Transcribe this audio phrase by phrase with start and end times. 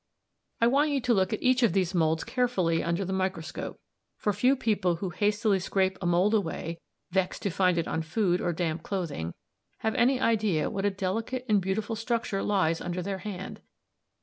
[0.61, 3.79] ]"I want you to look at each of these moulds carefully under the microscope,
[4.17, 6.79] for few people who hastily scrape a mould away,
[7.11, 9.35] vexed to find it on food or damp clothing,
[9.85, 13.61] have any idea what a delicate and beautiful structure lies under their hand.